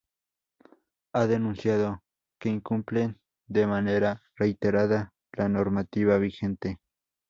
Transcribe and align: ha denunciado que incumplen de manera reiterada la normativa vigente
ha 1.13 1.27
denunciado 1.27 2.01
que 2.39 2.49
incumplen 2.49 3.19
de 3.45 3.67
manera 3.67 4.23
reiterada 4.35 5.13
la 5.33 5.47
normativa 5.47 6.17
vigente 6.17 6.79